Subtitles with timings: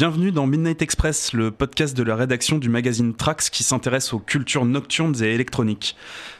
[0.00, 4.20] Bienvenue dans Midnight Express, le podcast de la rédaction du magazine Trax qui s'intéresse aux
[4.20, 5.96] cultures nocturnes et électroniques.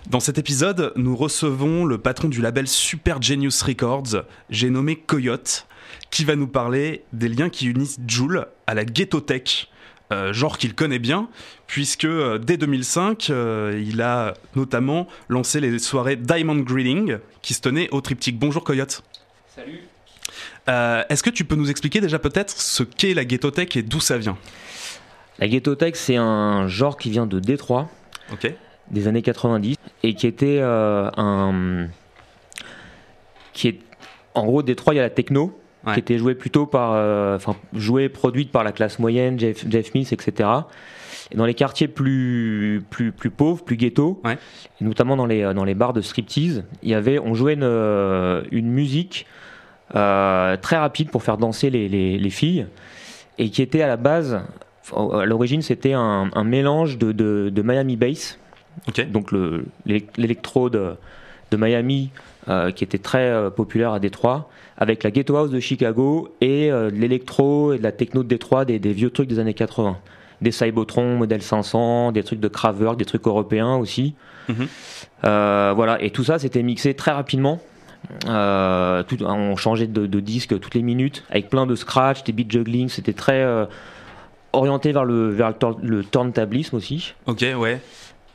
[0.08, 5.66] Dans cet épisode, nous recevons le patron du label Super Genius Records, j'ai nommé Coyote,
[6.12, 9.67] qui va nous parler des liens qui unissent Joule à la ghetto tech.
[10.13, 11.29] Euh, genre qu'il connaît bien,
[11.67, 17.61] puisque euh, dès 2005, euh, il a notamment lancé les soirées Diamond Greeting, qui se
[17.61, 18.38] tenaient au triptyque.
[18.38, 19.02] Bonjour Coyote.
[19.52, 19.80] Salut.
[20.69, 24.01] Est-ce que tu peux nous expliquer déjà peut-être ce qu'est la ghetto tech et d'où
[24.01, 24.37] ça vient?
[25.38, 27.88] La ghetto tech, c'est un genre qui vient de Détroit,
[28.91, 31.88] des années 90, et qui était un...
[33.52, 33.80] qui est...
[34.34, 35.59] En gros, Détroit, il y a la techno,
[35.93, 39.95] qui était jouée plutôt par, euh, enfin jouée produite par la classe moyenne, Jeff, Jeff
[39.95, 40.48] Mills, etc.
[41.30, 44.21] Et dans les quartiers plus plus plus pauvres, plus ghetto,
[44.80, 47.62] et notamment dans les dans les bars de striptease, il y avait, on jouait une,
[47.62, 49.48] euh, une musique euh,
[49.91, 52.66] très rapide pour faire danser les, les, les, filles,
[53.38, 54.41] et qui était à la base,
[54.95, 58.38] à l'origine, c'était un, un, mélange de, de, de Miami bass,
[59.10, 59.32] donc
[59.87, 60.95] l'électro de,
[61.51, 62.10] de Miami
[62.48, 64.48] euh, qui était très euh, populaire à Détroit,
[64.78, 68.64] avec la Ghetto House de Chicago et euh, l'électro et de la techno de Détroit,
[68.64, 69.98] des, vieux trucs des années 80.
[70.41, 74.14] Des Cybotron, modèle 500, des trucs de Kraftwerk, des trucs européens aussi.
[74.48, 74.66] Mhm.
[75.22, 77.60] voilà, et tout ça, c'était mixé très rapidement.
[78.27, 83.12] On changeait de, disque toutes les minutes, avec plein de scratch, des beat juggling, c'était
[83.12, 83.44] très
[84.52, 87.14] orienté vers le, vers le, turntablisme aussi.
[87.26, 87.80] Ok, ouais.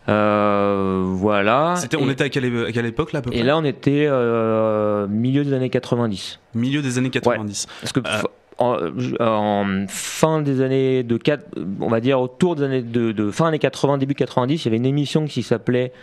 [0.09, 1.75] Euh, voilà.
[1.77, 2.45] C'était, on était à quelle,
[2.85, 3.39] époque là à peu près?
[3.39, 6.39] Et là on était euh, milieu des années 90.
[6.55, 7.67] Milieu des années 90.
[7.79, 9.15] Parce que euh.
[9.19, 11.45] en, fin des années de 4,
[11.79, 14.77] on va dire autour des années de, fin années 80, début 90, il y avait
[14.77, 15.93] une émission qui s'appelait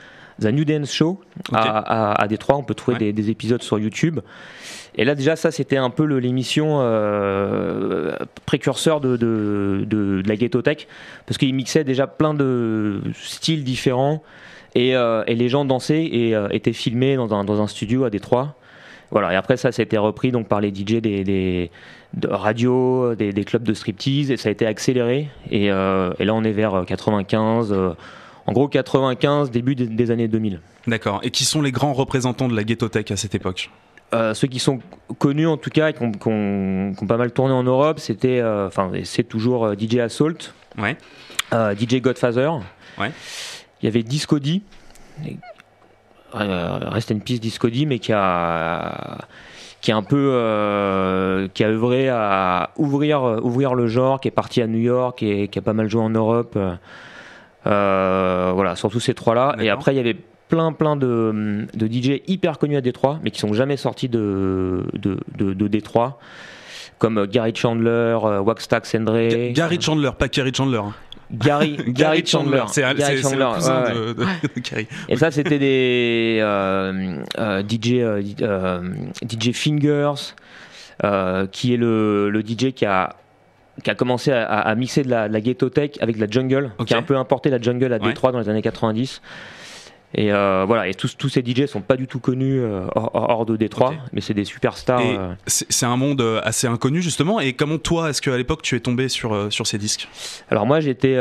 [0.41, 1.21] The New Dance Show
[1.53, 2.57] à, à, Détroit.
[2.57, 4.21] On peut trouver des, des, épisodes sur YouTube.
[4.97, 8.17] Et là, déjà, ça, c'était un peu l'émission euh,
[8.47, 10.89] précurseur de, de, de, la Ghetto Tech,
[11.27, 14.23] parce qu'il mixait déjà plein de styles différents,
[14.75, 18.05] et, euh, et les gens dansaient et euh, étaient filmés dans un, dans un studio
[18.05, 18.57] à Détroit.
[19.11, 21.71] Voilà, et après ça, ça a été repris donc par les DJ des, des
[22.15, 25.29] de radio, des, des, clubs de striptease, et ça a été accéléré.
[25.51, 25.69] Et, et
[26.25, 27.75] là, on est vers 95,
[28.51, 30.61] en gros 95, début des, des années 2000.
[30.89, 31.21] D'accord.
[31.23, 33.71] Et qui sont les grands représentants de la ghetto tech à cette époque?
[34.13, 34.81] Euh, ceux qui sont
[35.19, 38.91] connus en tout cas et qui ont, pas mal tourné en Europe, c'était, euh, enfin,
[39.05, 40.97] c'est toujours euh, DJ Assault, ouais.
[41.53, 42.51] DJ Godfather.
[42.99, 43.13] Ouais.
[43.81, 44.63] Il y avait Discody,
[46.33, 49.19] reste une piste Discody, mais qui a
[49.81, 54.61] qui a un peu qui a œuvré à ouvrir ouvrir le genre, qui est parti
[54.61, 56.59] à New York et qui a pas mal joué en Europe.
[57.65, 59.57] Voilà, surtout ces trois-là.
[59.61, 60.17] Et après, il y avait
[60.51, 64.85] plein plein de, de, DJ hyper connus à Détroit, mais qui sont jamais sortis de,
[64.93, 66.19] de, de, Détroit,
[66.99, 69.53] comme Gary Chandler, euh, Waxtax Sendre.
[69.53, 70.79] Gary Chandler, pas Gary Chandler.
[70.79, 70.95] Hein.
[71.33, 72.65] Gary, Gary, Chandler.
[72.67, 74.89] C'est le cousin de, Gary.
[75.09, 78.03] Et ça, c'était des euh, euh, DJ,
[79.23, 80.35] DJ Fingers,
[81.53, 83.15] qui est le, le DJ qui a
[83.83, 86.71] qui a commencé à, à, mixer de la, la ghetto tech avec de la jungle,
[86.87, 89.21] qui a un peu importé la jungle à Détroit dans les années 90.
[90.13, 93.47] Et euh, voilà, et tous, tous ces DJ sont pas du tout connus euh, hors,
[93.47, 95.01] de Détroit, mais c'est des superstars.
[95.01, 95.35] Euh.
[95.47, 97.39] C'est un monde assez inconnu justement.
[97.39, 100.09] Et comment toi, est-ce qu'à l'époque tu es tombé sur, sur ces disques?
[100.51, 101.17] Alors moi j'étais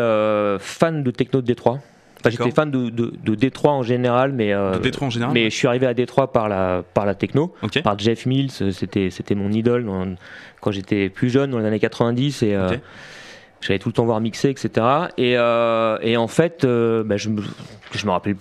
[0.59, 1.79] fan de techno de Détroit.
[2.19, 5.34] Enfin, j'étais fan de, de, Détroit en général, mais de Détroit en général.
[5.34, 7.53] Mais je suis arrivé à Détroit par la par la techno,
[7.84, 8.52] par Jeff Mills.
[8.72, 9.90] C'était c'était mon idole
[10.59, 12.57] quand j'étais plus jeune dans les années 90 et
[13.62, 14.85] j'allais tout le temps voir mixer, etc.
[15.18, 17.41] Et, et en fait, bah, je me
[17.94, 18.36] je me rappelle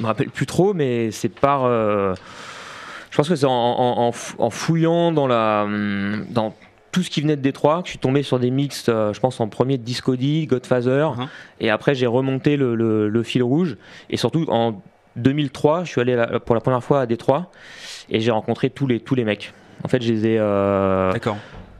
[0.00, 1.64] me rappelle plus trop, mais c'est par.
[1.64, 2.14] Euh,
[3.10, 4.12] je pense que c'est en,
[4.50, 5.66] fouillant dans la
[6.30, 6.54] dans
[6.94, 8.86] tout ce qui venait de Détroit que je suis tombé sur des mix.
[8.88, 11.26] Euh, je pense en premier Discody, Godfather, uh-huh.
[11.58, 13.76] et après j'ai remonté le, fil rouge.
[14.10, 14.80] Et surtout en
[15.16, 17.50] 2003, je suis allé pour la première fois à Détroit
[18.10, 19.52] et j'ai rencontré tous les tous les mecs.
[19.82, 20.36] En fait, je les ai.
[20.38, 21.12] Euh,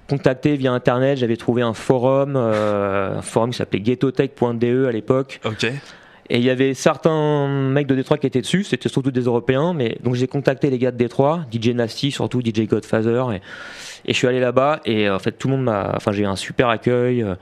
[0.08, 5.40] contactés via internet, j'avais trouvé un forum, un forum qui s'appelait ghettotech.de à l'époque.
[5.44, 5.66] Ok.
[6.30, 9.74] Et il y avait certains mecs de Détroit qui étaient dessus, c'était surtout des Européens,
[9.74, 13.42] mais donc j'ai contacté les gars de Détroit, DJ Nasty surtout, DJ Godfather, et,
[14.06, 16.26] et je suis allé là-bas et en fait tout le monde m'a, enfin j'ai eu
[16.26, 17.34] un super accueil, euh,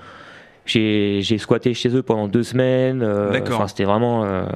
[0.67, 4.47] j'ai, squatté chez eux pendant deux semaines, euh, enfin c'était vraiment, euh,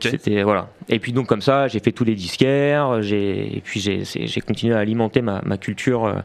[0.00, 0.68] c'était voilà.
[0.90, 4.74] Et puis donc comme ça j'ai fait tous les disquaires, j'ai et puis j'ai, continué
[4.74, 6.22] à alimenter ma, ma culture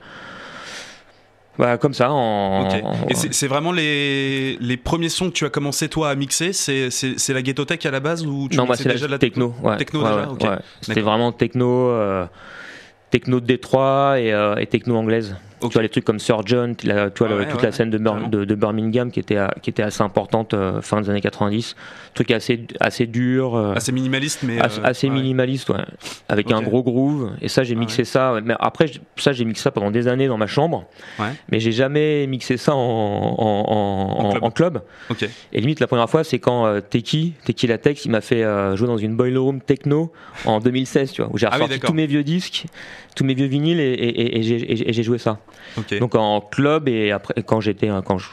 [1.57, 2.11] bah, comme ça.
[2.11, 2.67] En,
[3.09, 6.53] Et c'est vraiment les, les, premiers sons que tu as commencé toi à mixer?
[6.53, 9.53] C'est la Ghetto Tech à la base ou tu Non, moi c'est déjà la techno.
[9.77, 10.03] Techno?
[10.37, 10.61] déjà?
[10.81, 12.25] C'était vraiment techno, euh,
[13.09, 15.35] techno de Détroit et, euh, et techno anglaise.
[15.61, 17.97] Tu vois, les trucs comme Surgeon, tu vois, toute la scène de,
[18.45, 21.75] de, Birmingham qui était, qui était assez importante euh, fin des années 90.
[22.13, 23.55] Truc assez, assez dur.
[23.55, 24.59] Euh, assez minimaliste, mais.
[24.83, 25.83] Assez, minimaliste, ouais.
[26.29, 27.31] Avec un gros groove.
[27.41, 28.39] Et ça, j'ai mixé ça.
[28.43, 28.87] Mais après,
[29.17, 30.85] ça, j'ai mixé ça pendant des années dans ma chambre.
[31.51, 34.81] Mais j'ai jamais mixé ça en, en, club.
[35.53, 38.43] Et limite, la première fois, c'est quand euh, Teki, Teki Latex, il m'a fait
[38.75, 40.11] jouer dans une boiler room techno
[40.45, 42.65] en 2016, tu vois, où j'ai ah ressorti tous mes vieux disques,
[43.15, 45.39] tous mes vieux vinyles et, et j'ai joué ça.
[45.99, 48.27] Donc en club et après quand j'étais quand je,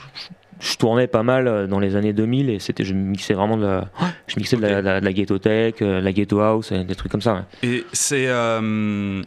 [0.79, 3.89] tournais pas mal euh, dans les années 2000 et c'était je mixais vraiment de la,
[4.27, 7.45] je mixais de, la, ghetto tech, euh, la ghetto house, des trucs comme ça.
[7.63, 9.23] Et c'est euh,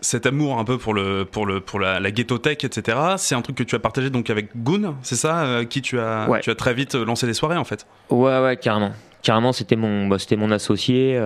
[0.00, 2.98] cet amour un peu pour le pour le pour la, ghetto tech etc.
[3.18, 6.28] C'est un truc que tu as partagé donc avec Goon, c'est ça, qui tu as
[6.42, 7.86] tu as très vite lancé des soirées en fait?
[8.10, 8.92] Ouais ouais carrément
[9.22, 11.20] carrément c'était mon bah, c'était mon associé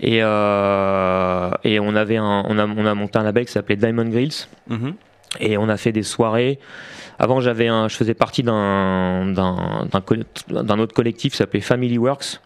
[0.00, 4.08] et et on avait un on a on a monté un label qui s'appelait Diamond
[4.08, 4.46] Grills.
[4.70, 4.94] Mm-hmm.
[5.40, 6.58] et on a fait des soirées.
[7.18, 9.86] Avant j'avais un je faisais partie d'un d'un
[10.50, 12.40] d'un autre collectif qui s'appelait Family Works.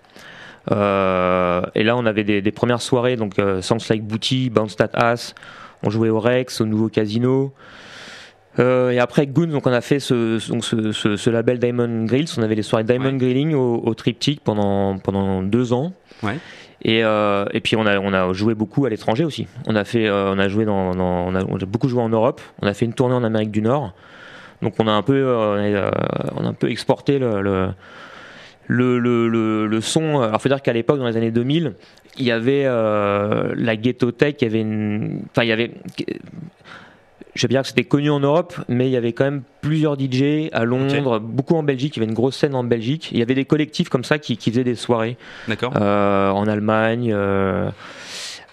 [0.71, 4.77] Euh, et là on avait des, des premières soirées donc euh, Sounds Like Booty Bounce
[4.77, 5.35] That Ass.
[5.83, 7.53] On jouait au Rex au nouveau casino.
[7.55, 7.90] euh,
[8.61, 12.29] et après Goons, donc on a fait ce, donc ce, ce, label Diamond Grills.
[12.37, 15.93] On avait les soirées Diamond Grilling au, au, Triptych pendant pendant deux ans.
[16.23, 16.39] Ouais.
[16.83, 19.47] Et, euh, et puis on a on a joué beaucoup à l'étranger aussi.
[19.67, 22.03] On a fait euh, on a joué dans, dans on, a, on, a, beaucoup joué
[22.03, 22.41] en Europe.
[22.63, 23.93] On a fait une tournée en Amérique du Nord.
[24.63, 25.91] Donc on a un peu euh,
[26.37, 27.69] on a un peu exporté le, le
[28.67, 30.21] le, le, le, son.
[30.21, 31.75] Alors, faut dire qu'à l'époque, dans les années 2000,
[32.19, 35.73] il y avait euh, la ghetto tech, il y avait une, enfin, il y avait
[37.41, 39.99] je veux dire que c'était connu en Europe, mais il y avait quand même plusieurs
[39.99, 41.97] DJ à Londres, beaucoup en Belgique.
[41.97, 43.09] Il y avait une grosse scène en Belgique.
[43.13, 45.17] Il y avait des collectifs comme ça qui, faisaient des soirées.
[45.49, 45.73] D'accord.
[45.81, 47.11] Euh, en Allemagne.
[47.15, 47.71] Euh,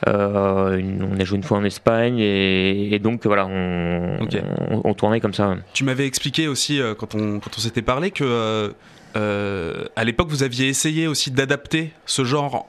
[0.07, 5.55] euh, on a joué une fois en Espagne et, donc voilà, on, tournait comme ça.
[5.73, 8.73] Tu m'avais expliqué aussi quand on, quand on s'était parlé que
[9.15, 12.67] à l'époque vous aviez essayé aussi d'adapter ce genre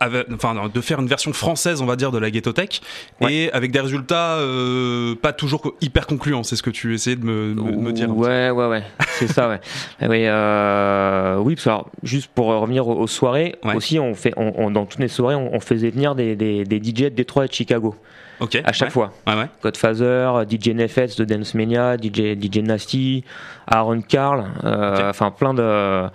[0.00, 2.80] enfin, de faire une version française, on va dire, de la Ghetto Tech,
[3.28, 6.42] et avec des résultats euh, pas toujours hyper concluants.
[6.42, 8.14] C'est ce que tu essayais de me, me, dire.
[8.16, 8.82] Ouais, ouais, ouais,
[9.18, 9.60] c'est ça, ouais.
[10.08, 14.70] oui, euh, oui, parce que alors, juste pour revenir aux, soirées, aussi, on fait, on,
[14.70, 17.52] dans toutes les soirées, on, faisait venir des, des, des DJ de Détroit et de
[17.52, 17.94] Chicago.
[18.40, 19.12] Okay, à chaque fois.
[19.26, 23.22] Ouais, Godfather, DJ Nefetz de Dance Mania, DJ, DJ Nasty,
[23.66, 26.08] Aaron Carl, euh, enfin plein de.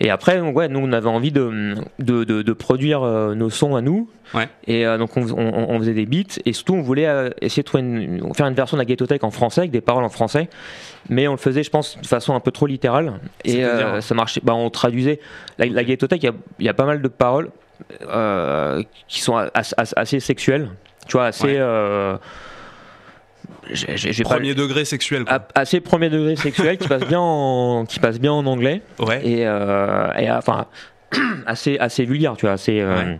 [0.00, 3.80] Et après, ouais, nous on avait envie de, de, de, produire euh, nos sons à
[3.80, 4.10] nous.
[4.34, 4.48] Ouais.
[4.66, 8.34] Et euh, donc on, on, faisait des beats et surtout on voulait essayer de une,
[8.34, 10.48] faire une version de la Ghetto Tech en français avec des paroles en français,
[11.08, 13.64] mais on le faisait, je pense, de façon un peu trop littérale et
[14.00, 14.40] ça marchait.
[14.42, 15.20] Bah, on traduisait
[15.58, 16.20] la, la Ghetto Tech.
[16.58, 17.50] Il y, a pas mal de paroles
[19.08, 20.68] qui sont assez sexuelles
[21.06, 21.56] tu vois, assez.
[21.58, 22.16] Euh,
[24.24, 25.24] premier degré sexuel.
[25.54, 28.82] Assez premier degré sexuel qui passe bien en, qui passe bien en anglais.
[28.98, 29.26] Ouais.
[29.26, 30.66] Et, euh, et enfin,
[31.46, 32.80] assez, assez vulgaire, tu vois, assez.
[32.80, 33.14] Euh,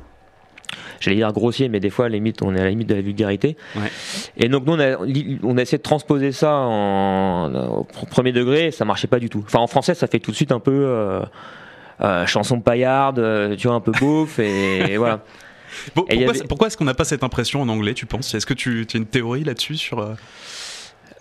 [1.01, 2.95] j'allais dire grossier, mais des fois, à la limite, on est à la limite de
[2.95, 3.57] la vulgarité.
[3.77, 3.91] Ouais.
[4.37, 4.97] Et donc, nous, on a,
[5.43, 9.29] on a essayé de transposer ça en, au premier degré, et ça marchait pas du
[9.29, 9.43] tout.
[9.47, 11.21] Enfin, en français, ça fait tout de suite un peu euh,
[12.01, 15.21] euh chanson paillarde, tu vois, un peu beauf, et voilà
[15.95, 18.35] pourquoi, est-ce qu'on n'a pas cette impression en anglais, tu penses?
[18.35, 19.99] Est-ce que tu, as une théorie là-dessus sur...
[19.99, 20.15] Euh,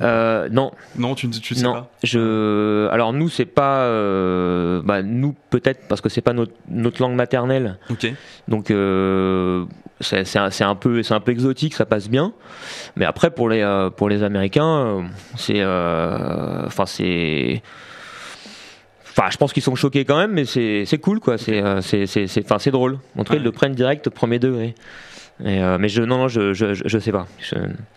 [0.01, 0.71] euh, non.
[0.97, 1.73] Non, tu, tu sais non.
[1.73, 1.91] pas?
[2.01, 2.87] Je.
[2.89, 3.81] Alors nous, c'est pas.
[3.81, 7.77] Euh, bah, nous peut-être parce que c'est pas notre, notre, langue maternelle.
[7.91, 8.11] Ok.
[8.47, 8.73] Donc
[10.01, 12.33] c'est un, peu c'est un peu exotique, ça passe bien.
[12.95, 15.07] Mais après pour les pour les Américains,
[15.37, 17.61] c'est enfin c'est
[19.15, 21.37] Enfin, je pense qu'ils sont choqués quand même, mais c'est cool, quoi.
[21.37, 22.97] C'est euh, c'est drôle.
[23.15, 24.73] En tout cas, ils le prennent direct au premier degré.
[25.45, 27.27] Euh, mais je, non, non, je, je, je sais pas.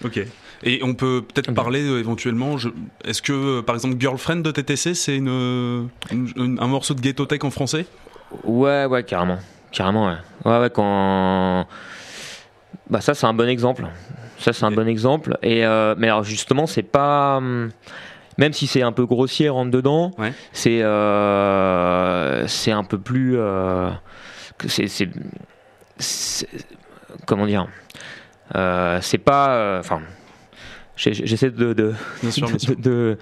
[0.04, 0.20] Ok.
[0.62, 2.56] Et on peut peut-être parler euh, éventuellement.
[3.04, 7.50] Est-ce que, par exemple, Girlfriend de TTC, c'est une, un morceau de ghetto tech en
[7.50, 7.86] français?
[8.44, 9.38] Ouais, ouais, carrément.
[9.72, 10.16] Carrément, ouais.
[10.44, 11.66] Ouais, ouais, quand.
[12.90, 13.86] Bah, ça, c'est un bon exemple.
[14.38, 15.38] Ça, c'est un bon exemple.
[15.42, 15.60] Et,
[15.96, 17.40] mais alors, justement, c'est pas.
[18.38, 20.10] Même si c'est un peu grossier rentre dedans,
[20.52, 23.90] c'est euh, c'est un peu plus euh,
[24.66, 25.08] c'est
[27.26, 27.66] comment dire
[28.54, 30.02] euh, c'est pas enfin
[30.96, 31.94] j'essaie de de,
[32.78, 33.18] de,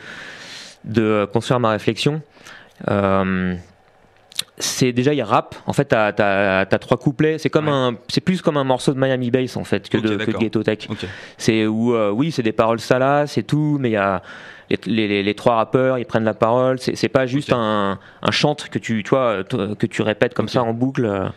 [0.84, 2.20] de, construire ma réflexion.
[4.58, 5.54] C'est déjà il rap.
[5.66, 7.38] En fait t'as as, trois couplets.
[7.38, 10.16] C'est comme un c'est plus comme un morceau de Miami Bass en fait que de,
[10.16, 10.88] Ghetto Tech.
[11.38, 14.22] C'est où oui c'est des paroles salaces et tout mais il y a
[14.86, 16.78] les, trois rappeurs, ils prennent la parole.
[16.78, 20.72] C'est pas juste un, un chant que tu, toi, que tu répètes comme ça en
[20.72, 21.30] boucle.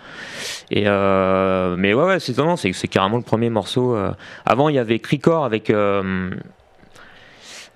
[0.72, 2.36] Et mais ouais, ouais c'est
[2.74, 3.98] c'est carrément le premier morceau.
[4.46, 5.72] Avant, il y avait Cricor avec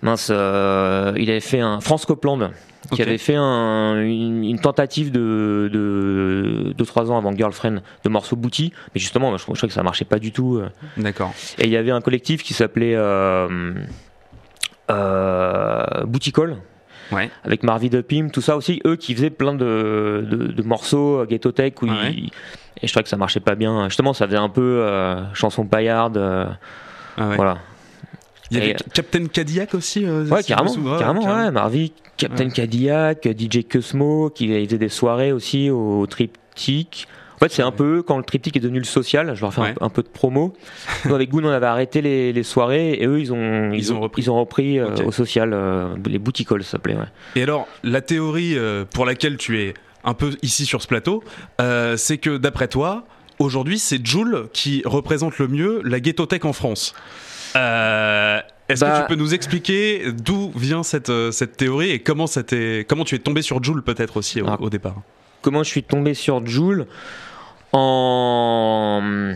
[0.01, 0.33] mince, il
[1.29, 2.51] avait fait un France Copland
[2.91, 8.99] qui avait fait une, tentative de, de, 3 ans avant Girlfriend de morceaux Booty, mais
[8.99, 10.57] justement, je, crois que ça marchait pas du tout.
[10.57, 10.69] Euh.
[10.97, 11.33] D'accord.
[11.59, 12.95] Et il y avait un collectif qui s'appelait
[14.91, 16.57] euh, euh, Call.
[17.11, 17.29] Ouais.
[17.43, 21.51] Avec Marvin de Pim, tout ça aussi, eux qui faisaient plein de, de, morceaux Ghetto
[21.51, 23.89] Tech où et je trouvais que ça marchait pas bien.
[23.89, 24.85] Justement, ça faisait un peu
[25.33, 26.17] chanson paillarde.
[27.17, 27.57] Ah voilà.
[28.49, 34.29] Il y avait Captain Cadillac aussi Ouais, carrément, carrément, ouais, Marvin, Captain Cadillac, DJ Cosmo,
[34.29, 37.07] qui faisait des soirées aussi au Triptyque.
[37.41, 39.33] En fait, c'est un peu quand le triptyque est devenu le social.
[39.35, 40.53] Je vais refaire un, peu de promo.
[41.05, 44.21] Nous, avec Goon, on avait arrêté les, soirées et eux, ils ont, ils, ont, repris,
[44.21, 45.51] ils ont repris euh, au social.
[45.53, 46.95] Euh, les bouticoles, ça s'appelait.
[47.35, 51.23] Et alors, la théorie euh, pour laquelle tu es un peu ici sur ce plateau,
[51.97, 53.05] c'est que d'après toi,
[53.39, 56.93] aujourd'hui, c'est Joule qui représente le mieux la ghetto-tech en France.
[58.71, 62.25] Est-ce que tu bah- peux nous expliquer d'où vient cette, euh, cette théorie et comment,
[62.87, 64.95] comment tu es tombé sur Joule peut-être aussi au, départ?
[65.41, 66.87] Comment je suis tombé sur Joule?
[67.73, 69.33] En...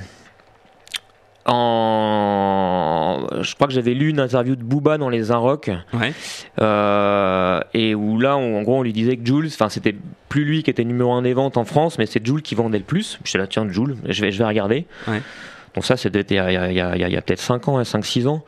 [1.45, 3.27] en...
[3.41, 6.13] Je crois que j'avais lu une interview de Booba dans les Inrock ouais.
[6.61, 9.95] Euh, et où là, en gros, on lui disait que Jules, enfin, c'était
[10.29, 12.79] plus lui qui était numéro un des ventes en France, mais c'est Jules qui vendait
[12.79, 13.19] le plus.
[13.23, 14.85] Je suis là, tiens, Jules, je vais, je vais regarder.
[15.07, 15.21] Ouais.
[15.75, 18.45] Donc ça, c'était il y a, peut-être 5 ans, 5-6 hein, ans.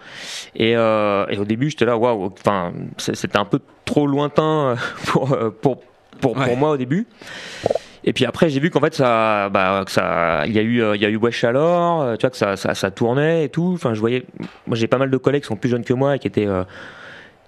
[0.59, 4.75] Euh, et, au début, j'étais là, waouh, enfin, c'était un peu trop lointain
[5.05, 5.81] pour, pour,
[6.21, 7.05] pour, pour moi au début.
[8.07, 10.81] Et puis après, j'ai vu qu'en fait, ça, bah, que ça, il y a eu,
[10.95, 13.73] il y a eu Wesh alors, tu vois, que ça, ça, ça, tournait et tout.
[13.73, 14.23] Enfin, je voyais,
[14.65, 16.47] moi, j'ai pas mal de collègues qui sont plus jeunes que moi et qui étaient,
[16.47, 16.63] euh,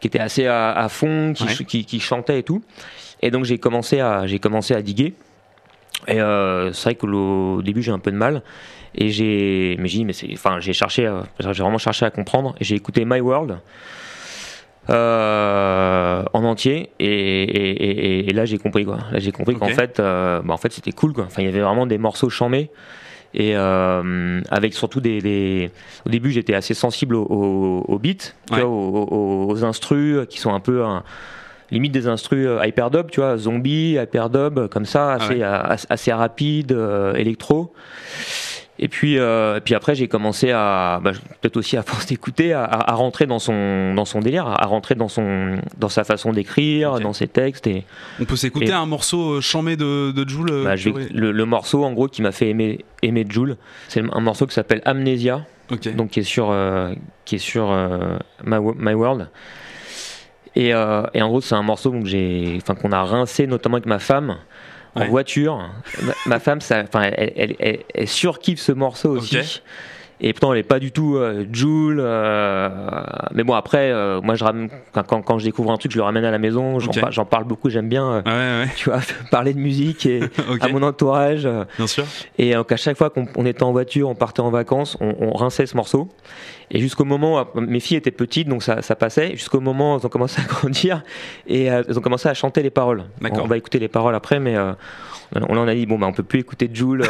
[0.02, 2.62] qui étaient assez à, fond, qui, qui, qui, chantaient et tout.
[3.22, 5.14] Et donc, j'ai commencé à, j'ai commencé à diguer.
[6.10, 8.44] Et euh, c'est vrai qu'au début, j'ai un peu de mal.
[8.96, 12.54] Et j'ai, mais j'ai, mais c'est, enfin, j'ai cherché, euh, j'ai vraiment cherché à comprendre.
[12.60, 13.60] Et j'ai écouté My World
[14.90, 19.00] euh, en entier, et, et, là j'ai compris quoi.
[19.12, 21.26] Là j'ai compris qu'en fait, euh, bah, en fait c'était cool quoi.
[21.26, 22.72] Enfin, il y avait vraiment des morceaux chamés.
[23.36, 25.70] Et euh, avec surtout des, des,
[26.04, 30.60] au début j'étais assez sensible aux, au, beats aux, aux, aux, instrus qui sont un
[30.60, 31.04] peu un,
[31.70, 36.76] limite des instrus hyperdub tu vois zombie hyperdub comme ça ah assez, assez, assez rapide
[37.14, 37.72] électro
[38.82, 42.54] et puis, euh, et puis après, j'ai commencé à, bah, peut-être aussi à force d'écouter,
[42.54, 46.32] à, à, rentrer dans son, dans son délire, à rentrer dans, son, dans sa façon
[46.32, 47.68] d'écrire, dans ses textes.
[47.68, 47.84] Et,
[48.22, 50.76] On peut s'écouter un morceau euh, chamé de, de Joule euh, bah,
[51.14, 53.58] le, le, morceau, en gros, qui m'a fait aimer, aimer Joule,
[53.90, 55.46] c'est un morceau qui s'appelle Amnesia,
[55.96, 56.94] donc qui est sur, euh,
[57.26, 59.30] qui est sur euh, My, My, World.
[60.56, 60.74] Et, et
[61.22, 64.38] en gros, c'est un morceau qu'on a rincé notamment avec ma femme
[65.00, 65.70] en voiture.
[66.26, 69.62] Ma, femme, ça, elle, elle, elle, elle, surkiffe ce morceau aussi.
[70.22, 72.00] Et pourtant, elle est pas du tout euh, Joule.
[72.02, 72.70] Euh,
[73.34, 76.04] mais bon, après, euh, moi, je ramène, quand, quand, je découvre un truc, je le
[76.04, 76.78] ramène à la maison.
[76.80, 77.70] J'en parle beaucoup.
[77.70, 79.00] J'aime bien, euh, tu vois,
[79.32, 80.22] parler de musique et
[80.62, 81.48] à mon entourage.
[81.78, 82.04] Bien sûr.
[82.38, 85.32] Et donc, à chaque fois qu'on était en voiture, on partait en vacances, on, on
[85.32, 86.10] rinçait ce morceau.
[86.72, 89.32] Et jusqu'au moment, mes filles étaient petites, donc ça, ça passait.
[89.32, 91.04] Jusqu'au moment où elles ont commencé à grandir
[91.48, 93.06] et elles ont commencé à chanter les paroles.
[93.22, 94.56] On, va écouter les paroles après, mais
[95.36, 97.04] on en a dit bon bah on peut plus écouter Joule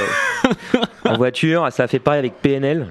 [1.05, 1.67] en voiture.
[1.71, 2.87] Ça a fait pareil avec PNL.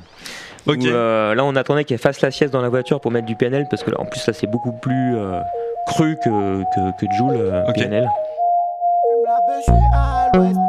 [0.68, 3.66] Euh, là, on attendait qu'elle fasse la sieste dans la voiture pour mettre du PNL
[3.70, 5.40] parce que en plus, ça c'est beaucoup plus euh,
[5.86, 8.08] cru que, que, que Joule euh, PNL.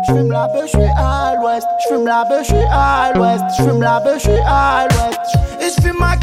[0.08, 1.68] Je fume la beuh, je suis à l'ouest.
[1.80, 3.44] Je fume la beuh, je suis à l'ouest.
[3.58, 5.20] Je fume la beuh, je suis à l'ouest.
[5.62, 6.16] Et je fume ma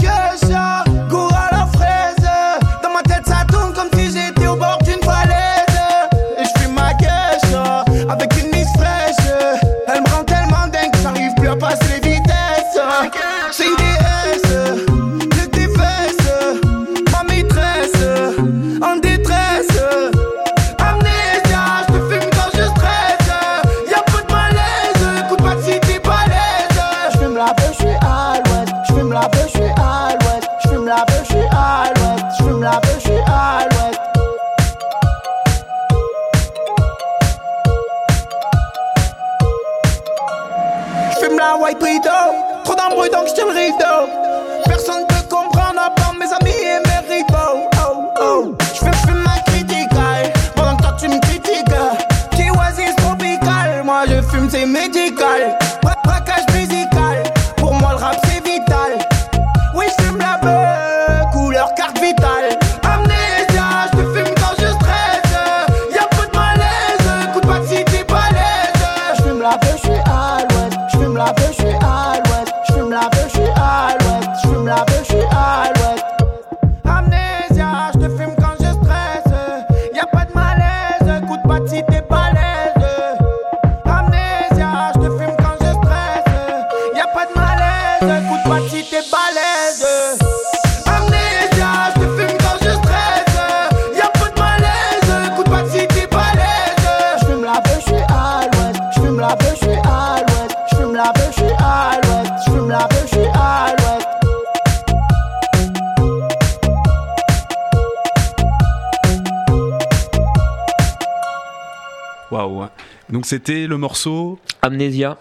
[113.27, 115.19] Donc c'était le morceau Amnesia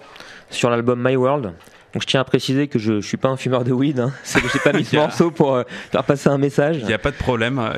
[0.51, 1.45] sur l'album My World.
[1.93, 4.11] Donc je tiens à préciser que je ne suis pas un fumeur de weed, hein.
[4.21, 6.77] c'est que j'ai pas mis ce morceau pour euh, faire passer un message.
[6.81, 7.59] Il n'y a pas de problème,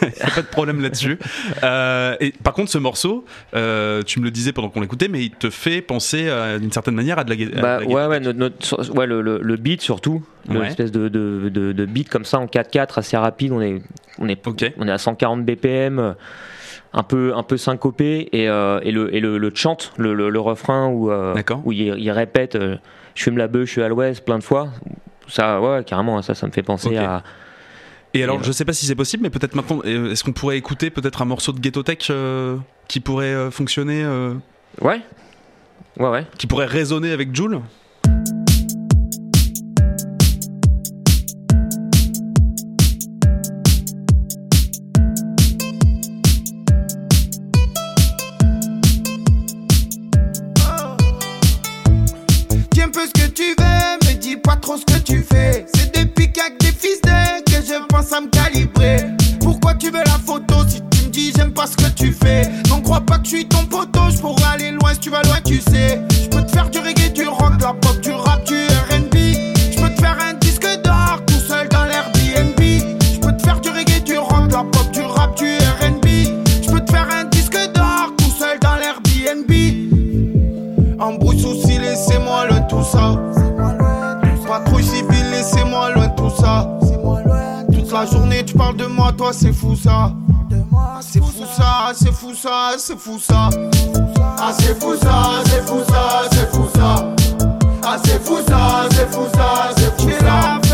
[0.00, 1.18] il n'y a pas de problème là-dessus.
[1.62, 5.22] Euh, et par contre, ce morceau, euh, tu me le disais pendant qu'on l'écoutait, mais
[5.24, 6.26] il te fait penser
[6.58, 10.62] d'une certaine manière à de la, bah, ouais, ouais, ouais le, le, beat surtout, une
[10.62, 13.52] espèce de, de, de, beat comme ça en 4-4 assez rapide.
[13.52, 13.82] On est,
[14.18, 14.42] on est,
[14.78, 16.14] on est à 140 BPM
[16.96, 21.12] un peu un peu syncopé et, et le et le, chant le, le, refrain où
[21.64, 22.58] où il, il répète
[23.16, 24.68] je fume la bœuf, je suis à l'ouest plein de fois.
[25.26, 27.24] Ça, ouais, carrément, ça, ça me fait penser à.
[28.14, 30.56] Et alors, je sais pas si c'est possible, mais peut-être maintenant, euh, est-ce qu'on pourrait
[30.56, 32.56] écouter peut-être un morceau de Ghetto Tech euh,
[32.88, 34.06] qui pourrait euh, fonctionner
[34.80, 35.00] Ouais.
[35.98, 36.26] Ouais, ouais.
[36.38, 37.60] Qui pourrait résonner avec Joule?
[58.24, 58.96] Calibrer.
[59.40, 62.48] Pourquoi tu veux la photo si tu me dis j'aime pas ce que tu fais?
[62.68, 65.22] Non, crois pas que je suis ton poteau, je pourrais aller loin si tu vas
[65.22, 66.00] loin, tu sais.
[66.10, 69.14] Je peux te faire du reggae, du rock, de la pop, du rap, du RB.
[69.70, 72.58] Je peux te faire un disque d'or tout seul dans l'Airbnb.
[72.58, 76.06] Je peux te faire du reggae, du rock, de la pop, du rap, du RB.
[76.62, 79.65] Je peux te faire un disque d'or tout seul dans l'Airbnb.
[88.46, 90.12] Tu parles de moi, toi, c'est fou ça.
[91.00, 93.50] C'est fou ça, c'est fou ça, c'est fou ça.
[94.38, 97.14] Ah, c'est fou ça, c'est fou ça, c'est fou ça.
[97.82, 100.65] Ah, c'est fou ça, c'est fou ça, c'est fou ça.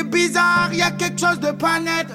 [0.00, 2.06] C'est bizarre, y a quelque chose de pas net.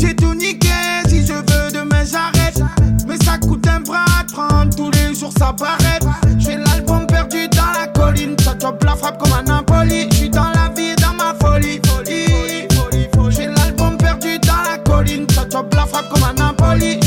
[0.00, 0.68] J'ai tout niqué,
[1.06, 2.60] si je veux demain j'arrête.
[3.06, 5.98] Mais ça coûte un bras prendre tous les jours ça paraît.
[6.38, 10.08] J'ai l'album perdu dans la colline, ça chope la frappe comme un impoli.
[10.12, 11.80] J'suis dans la vie, dans ma folie.
[13.30, 17.03] J'ai l'album perdu dans la colline, ça chope la frappe comme un impoli.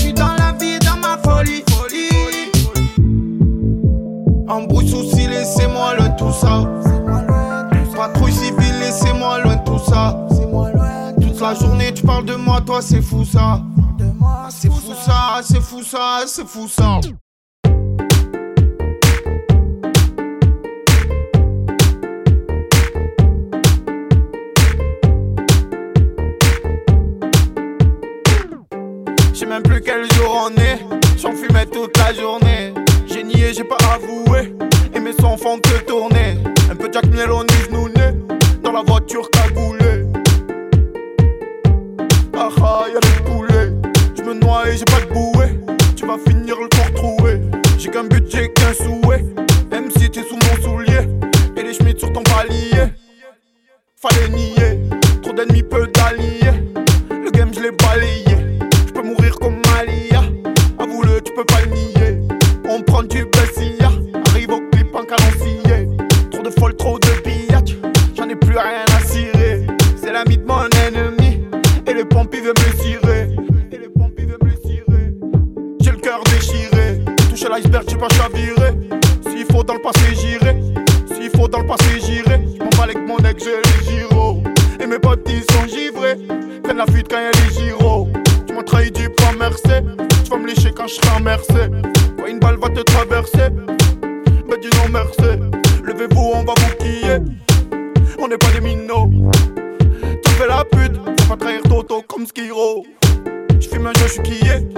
[11.47, 13.61] La journée, tu parles de moi, toi, c'est fou ça.
[14.49, 16.99] C'est fou ça, c'est fou ça, c'est fou ça.
[29.31, 30.79] Je sais même plus quel jour on est.
[31.17, 32.73] J'en fumais toute la journée
[33.23, 34.53] nié, j'ai pas avoué.
[34.93, 36.37] Et mes sons font que tourner.
[36.69, 37.47] Un peu Jack Mieloni,
[37.95, 38.13] né
[38.63, 39.66] Dans la voiture cagoulée.
[44.75, 45.59] J'ai pas de bouée.
[45.95, 47.39] Tu vas finir le corps troué.
[47.77, 49.23] J'ai qu'un budget, qu'un souhait.
[49.71, 51.07] Même si t'es sous mon soulier.
[51.55, 52.91] Et les schmitts sur ton palier.
[53.95, 54.66] Fallait nier.
[100.47, 102.85] Fais la pute, faut pas trahir Toto comme Skiro.
[103.59, 104.69] Je fume un jeu, je suis quillé,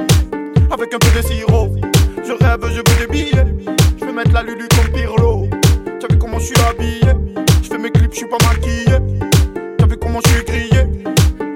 [0.72, 1.76] avec un peu de sirop.
[2.26, 3.46] Je rêve, je veux des billets.
[4.02, 5.48] Vais mettre la lulu comme Pirlo.
[6.00, 7.14] Tu vu comment je suis habillé?
[7.62, 8.98] Je fais mes clips, je suis pas maquillé.
[9.78, 11.04] Tu vu comment je suis grillé?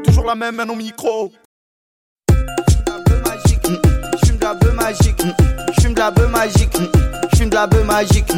[0.04, 1.32] Toujours la même main au micro.
[2.30, 2.34] Je
[4.28, 5.24] fume de la bœuf magique.
[5.76, 6.78] Je fume de la bœuf magique.
[7.32, 8.32] Je fume de la bœuf magique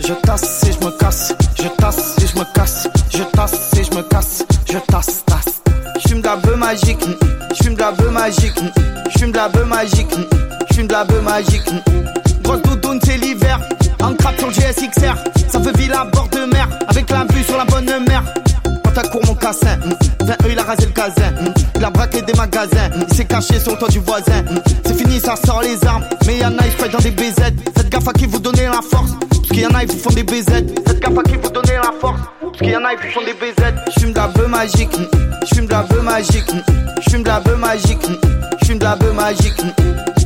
[0.00, 3.84] je tasse et je me casse, je tasse et je me casse, je tasse et
[3.84, 5.62] je me casse, je tasse, tasse.
[6.02, 7.04] Je fume de la bœuf magique,
[7.54, 8.60] je fume de la bœuf magique,
[9.10, 10.14] je fume de la bœuf magique,
[10.68, 11.70] je fume de la bœuf magique.
[12.42, 13.60] Grosse doudoune, c'est l'hiver,
[14.02, 15.16] en crabe sur le GSXR,
[15.48, 18.22] ça fait ville à bord de mer, avec la vue sur la bonne mer.
[18.94, 19.78] Quand court mon cassin,
[20.24, 21.32] 20 il a rasé le casin,
[21.76, 24.44] il a braqué des magasins, il s'est caché sur le toit du voisin.
[24.84, 27.34] C'est fini, ça sort les armes, mais y'en a, ils dans des BZ.
[27.76, 29.12] Faites gaffe à qui vous donnez la force.
[29.50, 30.46] Parce qu'il y en a, ils vous font des BZ.
[31.00, 32.20] Gaffe à qui vous donnez la force.
[32.40, 33.74] Parce qu'il y en a, ils vous font des BZ.
[33.96, 34.96] J'fume de la bœuf magique.
[35.44, 36.50] J'fume de la bœuf magique.
[37.00, 38.06] J'fume de la bœuf magique.
[38.62, 39.60] J'fume de la bœuf magique.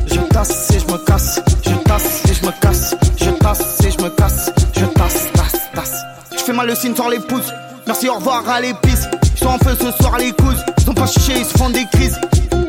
[0.05, 1.41] Je tasse et je me casse.
[1.63, 2.95] Je tasse et je me casse.
[3.17, 4.51] Je tasse et je me casse.
[4.77, 6.03] Je tasse, tasse, tasse.
[6.31, 7.51] Je fais mal le signe sur les pouces.
[7.87, 9.07] Merci, au revoir à l'épice.
[9.33, 10.63] Ils sont en feu ce soir, les couses.
[10.77, 12.19] Ils sont pas chichés, ils se font des crises.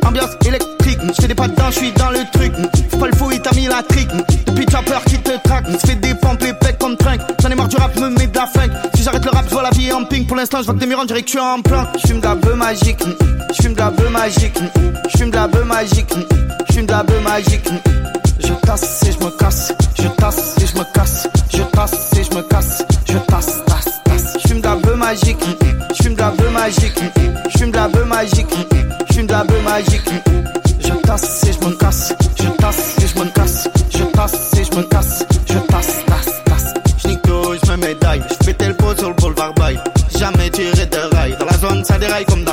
[0.06, 2.52] Ambiance électrique, je fais des pas dedans, je suis dans le truc.
[2.90, 4.08] Faut pas le fou, il t'a mis la trique.
[4.46, 5.18] Depuis t'as peur qui
[5.66, 7.20] traque, se fait des pompes, les pecs comme trinque.
[7.42, 8.46] J'en ai marre du rap, me mets de la.
[8.94, 10.26] Si j'arrête le rap, je vois la vie en ping.
[10.26, 11.88] Pour l'instant, je vois que des murs, on dirait que tu es en plein.
[11.98, 13.02] J'fume de la bœuf magique,
[13.52, 14.58] j'fume de la bœuf magique,
[15.08, 16.14] j'fume de la bœuf magique,
[16.70, 17.68] j'fume de la bœuf magique.
[18.38, 22.24] Je tasse et je me casse, je tasse et je me casse, je tasse et
[22.24, 24.38] je me casse, je tasse, tasse, tasse.
[24.44, 25.44] J'fume de la magique,
[25.94, 27.00] j'fume de la bœuf magique,
[27.48, 28.46] j'fume de la bœuf magique,
[29.10, 30.10] j'fume de la bœuf magique.
[30.80, 32.12] Je tasse et je me casse,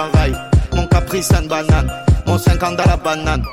[0.09, 0.33] rail.
[0.73, 1.91] Mon caprice une banane,
[2.25, 3.43] mon 50 à la banane.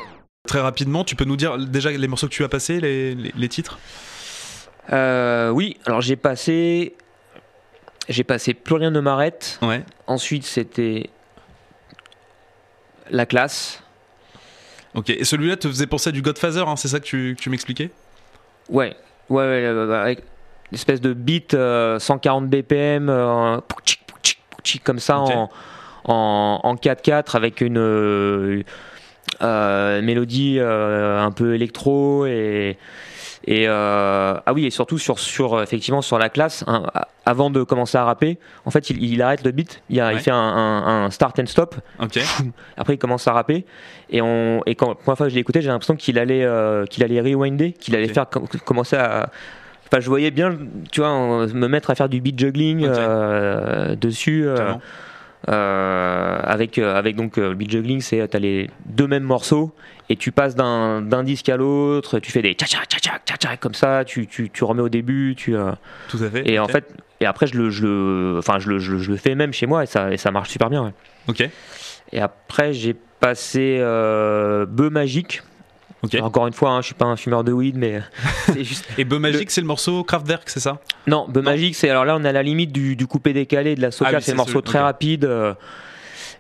[0.47, 3.33] Très rapidement, tu peux nous dire déjà les morceaux que tu as passés, les, les,
[3.37, 3.79] les titres?
[4.93, 6.95] Euh, oui, alors j'ai passé.
[8.09, 9.59] J'ai passé Plus rien ne m'arrête.
[9.63, 9.85] Ouais.
[10.07, 11.11] Ensuite, c'était.
[13.11, 13.83] La classe.
[14.95, 15.11] Ok.
[15.11, 17.51] Et celui-là te faisait penser à du Godfather, hein, c'est ça que tu, que tu
[17.51, 17.91] m'expliquais?
[18.69, 18.97] Ouais.
[19.29, 20.21] Ouais, ouais, euh, avec
[20.71, 23.59] une espèce de beat euh, 140 BPM, euh,
[24.63, 25.51] pouchik, comme ça en,
[26.05, 27.79] en, en 4-4 avec une
[29.43, 32.77] euh, mélodie euh, un peu électro et.
[33.47, 36.83] Et euh, ah oui et surtout sur sur effectivement sur la classe hein,
[37.25, 40.19] avant de commencer à rapper en fait il, il arrête le beat il, a, il
[40.19, 41.75] fait un, un- un start and stop.
[42.77, 43.65] Après il commence à rapper
[44.11, 46.45] et on et quand la première fois que je l'ai écouté j'ai l'impression qu'il allait
[46.45, 49.31] euh, qu'il allait rewinder qu'il allait faire com- commencer à
[49.87, 50.59] enfin je voyais bien
[50.93, 54.45] tu vois me mettre à faire du beat juggling euh, dessus
[55.48, 59.72] avec euh, avec donc euh, le beat juggling c'est t'as les deux mêmes morceaux
[60.09, 63.37] et tu passes d'un d'un disque à l'autre tu fais des tcha tcha tcha tcha
[63.37, 65.72] tcha comme ça tu, tu, tu remets au début tu euh,
[66.09, 66.48] Tout à fait.
[66.48, 69.11] et en fait et après je le je le enfin je le, je, le- je
[69.11, 70.92] le fais même chez moi et ça et ça marche super bien ouais.
[71.29, 71.48] Ok.
[72.12, 75.42] Et après, j'ai passé euh, Bœuf Magique.
[76.23, 78.01] Encore une fois, hein, je suis pas un fumeur de weed, mais
[78.47, 78.87] c'est juste.
[78.99, 80.79] Et Beu Magique, c'est le morceau Kraftwerk, c'est ça?
[81.07, 83.75] Non, Bœuf Magique, c'est alors là, on est à la limite du, du coupé décalé
[83.75, 84.11] de la soca.
[84.13, 85.53] Ah oui, c'est un morceau celui- très rapide, euh,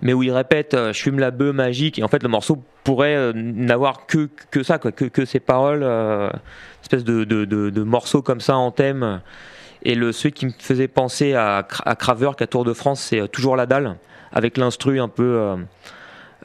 [0.02, 1.98] mais où il répète euh, "Je fume la bœuf magique".
[1.98, 5.40] Et en fait, le morceau pourrait euh, n'avoir que que ça, quoi, que que ces
[5.40, 6.30] paroles, euh,
[6.82, 9.20] espèce de, de, de, de morceaux comme ça en thème.
[9.82, 13.20] Et le celui qui me faisait penser à, à Kraftwerk à Tour de France, c'est
[13.20, 13.96] euh, toujours la dalle,
[14.32, 15.56] avec l'instru un peu.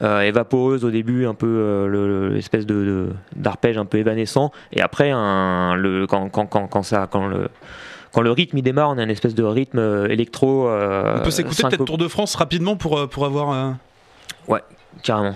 [0.01, 4.81] Euh, évaporeuse au début, un peu euh, le- l'espèce de d'arpège un peu évanescent, et
[4.81, 7.47] après un, le, quand, quand, quand, quand ça, quand le
[8.11, 10.67] quand le rythme il démarre, on a une espèce de rythme euh, électro.
[10.69, 13.73] euh, On peut s'écouter peut-être Tour de France rapidement pour, pour avoir.
[14.47, 14.61] Ouais,
[15.03, 15.35] carrément.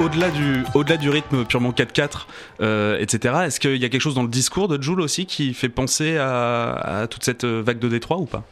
[0.00, 2.26] Au-delà du rythme purement 4-4,
[2.60, 5.54] euh, etc., est-ce qu'il y a quelque chose dans le discours de Jules aussi qui
[5.54, 8.42] fait penser à, toute cette vague de Détroit ou pas?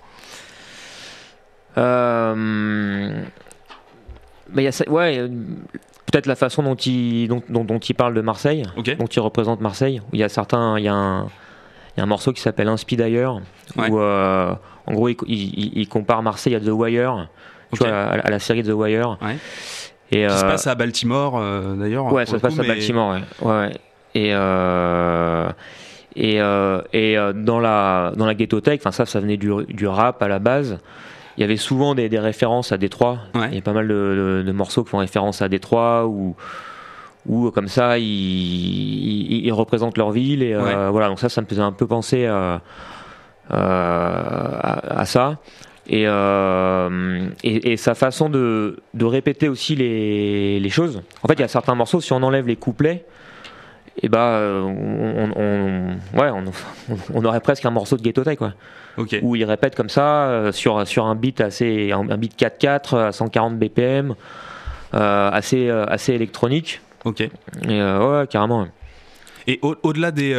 [1.78, 3.22] Euh,
[4.50, 5.28] bah, y a, ouais,
[6.06, 10.02] peut-être la façon dont il, dont, dont, il parle de Marseille, dont il représente Marseille.
[10.12, 12.68] il y a certains, il y a un, il y a un morceau qui s'appelle
[12.68, 13.40] Inspi d'ailleurs,
[13.76, 14.54] où euh,
[14.86, 17.28] en gros il, il, compare Marseille à The Wire,
[17.80, 19.18] à, à, la série The Wire.
[19.22, 19.36] Ouais.
[20.12, 22.12] Et, qui se euh, passe à Baltimore euh, d'ailleurs.
[22.12, 23.48] Ouais, ça se passe à Baltimore, ouais.
[23.48, 23.72] ouais.
[24.14, 25.50] Et euh,
[26.14, 26.36] et,
[26.92, 28.34] et dans la dans la
[28.74, 30.78] enfin ça ça venait du, du, rap à la base
[31.38, 34.44] il y avait souvent des, des références à Détroit il y a pas mal de,
[34.46, 36.36] de, morceaux qui font référence à Détroit ou
[37.26, 38.04] ou comme ça ils,
[39.46, 42.60] ils, représentent leur ville et voilà donc ça ça me faisait un peu penser à,
[43.48, 45.38] à, à ça
[45.90, 51.02] euh, et, et, sa façon de, de répéter aussi les, les, choses.
[51.22, 53.04] En fait, il y a certains morceaux, si on enlève les couplets,
[53.96, 56.30] et eh bah, on, on, ouais,
[57.14, 58.54] on, aurait presque un morceau de Ghetto Tech, quoi.
[59.22, 63.12] Où il répète comme ça, euh, sur, sur un beat assez, un, beat 4-4 à
[63.12, 64.14] 140 BPM,
[64.94, 66.80] euh, assez, assez électronique.
[67.04, 67.20] Ok.
[67.20, 67.30] Et
[67.82, 68.66] ouais, carrément.
[69.46, 70.34] Et au-delà des,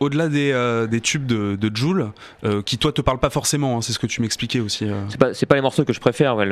[0.00, 2.12] au-delà des, euh, des, tubes de, de Joule,
[2.44, 4.84] euh, qui toi te parlent pas forcément, hein, c'est ce que tu m'expliquais aussi.
[4.84, 5.02] Euh.
[5.08, 6.36] C'est pas, pas, les morceaux que je préfère.
[6.36, 6.46] Ouais,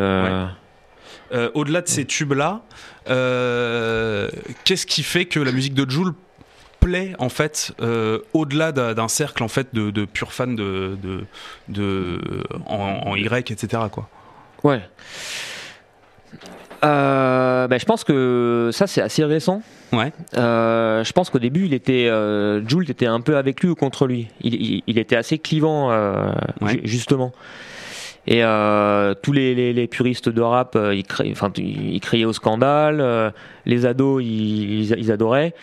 [1.54, 2.62] au-delà de ces tubes-là,
[3.06, 6.14] qu'est-ce qui fait que la musique de Joule
[6.80, 7.72] plaît en fait
[8.32, 10.96] au-delà d'un cercle en fait de, de purs fans de,
[11.68, 12.20] de,
[12.66, 13.84] en, en, Y, etc.
[13.90, 14.08] Quoi?
[14.62, 14.82] Ouais.
[16.82, 19.62] Ben, je pense que ça c'est assez récent.
[19.94, 20.12] Ouais.
[20.36, 23.74] Euh, je pense qu'au début, il était, euh, Jules était un peu avec lui ou
[23.74, 24.28] contre lui.
[24.40, 26.32] Il, il, était assez clivant, euh,
[26.82, 27.32] justement.
[28.26, 32.32] Et euh, tous les, les, puristes de rap, euh, ils, criaient, enfin, ils criaient au
[32.32, 33.00] scandale.
[33.00, 33.30] Euh,
[33.66, 35.54] les ados, ils, ils adoraient.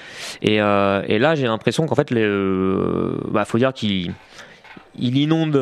[0.44, 4.14] Et, et là, j'ai l'impression qu'en fait, il bah, faut dire qu'il
[5.00, 5.56] il inonde,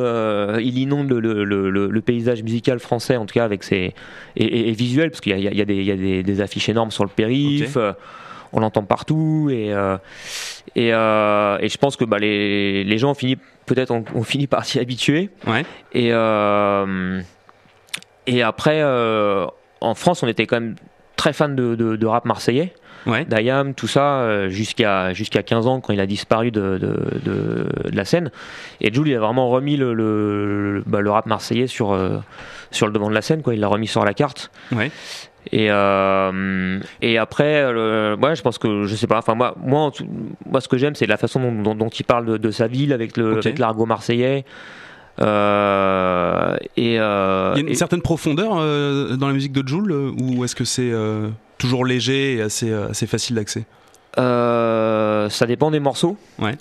[0.60, 3.94] il inonde le, le, le, paysage musical français, en tout cas avec ses
[4.36, 6.24] et, et, visuel, parce qu'il y a, il y a, des, il y a des,
[6.24, 7.78] des, affiches énormes sur le périph
[8.54, 9.98] on l'entend partout et euh,
[10.76, 14.48] et, euh, et, je pense que bah, les, les gens ont fini peut-être ont, fini
[14.48, 15.30] par s'y habituer.
[15.48, 15.66] Ouais.
[15.94, 17.22] Et euh,
[18.28, 20.76] et après en France on était quand même
[21.16, 22.74] très fan de, de, rap marseillais.
[23.06, 23.24] Ouais.
[23.24, 28.04] D'Ayam, tout ça, jusqu'à jusqu'à 15 ans quand il a disparu de, de, de, la
[28.04, 28.30] scène.
[28.82, 31.98] Et Jules, il a vraiment remis le, le, bah, le rap marseillais sur,
[32.72, 33.54] sur le devant de la scène, quoi.
[33.54, 34.52] il l'a remis sur la carte.
[34.74, 34.92] Ouais.
[35.52, 39.18] Et, euh, et après, le, ouais, je pense que je sais pas.
[39.18, 39.92] Enfin, moi, moi,
[40.46, 42.94] moi ce que j'aime, c'est la façon dont, dont, il parle de, de, sa ville
[42.94, 44.46] avec le avec l'argot marseillais.
[45.22, 48.56] Euh, et, euh, il y a une certaine profondeur
[49.18, 50.92] dans la musique de Jules, ou est-ce que c'est
[51.58, 53.66] toujours léger et assez assez facile d'accès?
[54.18, 56.18] Ça dépend des morceaux.
[56.38, 56.58] Ouais.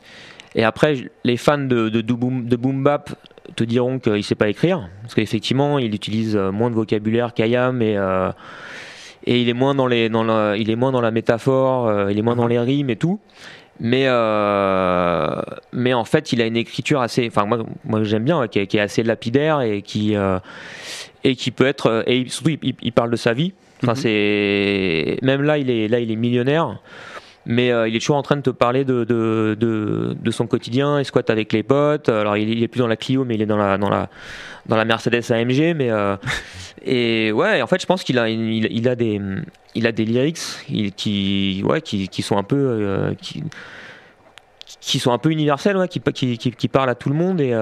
[0.55, 3.11] Et après, les fans de, de, de, boom, de boom bap
[3.57, 7.97] te diront qu'il sait pas écrire, parce qu'effectivement, il utilise moins de vocabulaire qu'Ayam et
[9.29, 12.11] et il est moins dans les dans la, il est moins dans la métaphore, euh,
[12.11, 13.21] il est moins dans les rimes et tout.
[13.79, 15.41] Mais euh,
[15.73, 18.79] mais en fait, il a une écriture assez, enfin moi, moi j'aime bien, qui, est,
[18.79, 20.39] assez lapidaire et qui euh,
[21.25, 23.53] et qui peut être et surtout il, parle de sa vie.
[23.83, 23.99] Enfin, mhm.
[23.99, 26.81] c'est même là, il est là, il est millionnaire
[27.49, 31.01] mais euh, il est toujours en train de te parler de, de, de, son quotidien,
[31.01, 32.11] il squatte avec les potes.
[32.11, 34.11] Alors il, est plus dans la Clio, mais il est dans la, dans la,
[34.67, 35.75] dans la Mercedes AMG.
[35.75, 36.17] Mais, euh,
[36.85, 39.19] et ouais, en fait, je pense qu'il a, il, a, des,
[39.75, 40.39] il a des lyrics
[40.95, 42.59] qui, ouais, qui, qui sont un peu.
[42.59, 43.43] Euh, qui,
[44.81, 47.57] qui sont un peu universels, qui, qui, qui, parlent à tout le monde et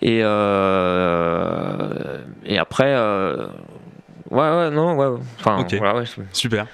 [0.00, 0.18] et,
[2.46, 2.94] et après
[4.32, 6.66] ouais ouais non ouais enfin voilà, ouais, super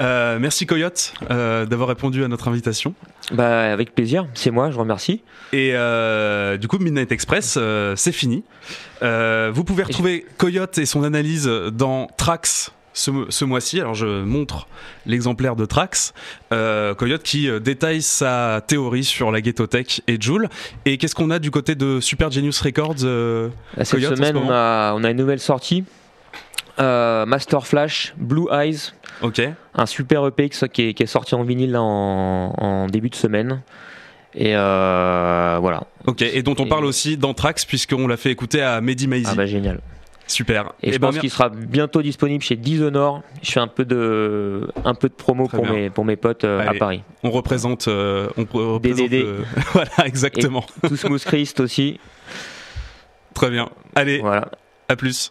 [0.00, 2.94] euh, merci Coyote euh, d'avoir répondu à notre invitation.
[3.32, 5.22] Bah, avec plaisir, c'est moi, je vous remercie.
[5.52, 7.58] Et euh, du coup, Midnight Express,
[7.96, 8.42] c'est fini.
[9.02, 13.80] vous pouvez retrouver Coyote et son analyse dans Trax ce, mois-ci.
[13.80, 14.66] Alors je montre
[15.06, 16.14] l'exemplaire de Trax,
[16.50, 20.48] Coyote qui détaille sa théorie sur la ghetto tech et Joule.
[20.86, 23.00] Et qu'est-ce qu'on a du côté de Super Genius Records
[23.76, 25.84] Cette semaine, on a, on a une nouvelle sortie.
[26.80, 29.42] Master Flash, Blue Eyes, Ok.
[29.74, 33.62] Un super EP qui est, sorti en vinyle en, début de semaine.
[34.34, 35.84] Et euh, voilà.
[36.06, 39.26] Ok, et dont on parle aussi d'Anthrax, puisqu'on l'a fait écouter à Mehdi Maizy.
[39.28, 39.80] Ah bah génial.
[40.28, 40.72] Super.
[40.80, 43.22] Et, je ben, pense qu'il sera bientôt disponible chez Dishonored.
[43.42, 46.64] Je fais un peu de, un peu de promo pour mes, pour mes potes euh,
[46.64, 47.02] à Paris.
[47.24, 47.88] On représente.
[47.88, 49.10] Euh, on représente
[49.72, 50.64] voilà, exactement.
[50.84, 51.98] Et Smooth Christ aussi.
[53.34, 53.68] Très bien.
[53.96, 54.48] Allez, voilà.
[54.88, 55.28] à plus.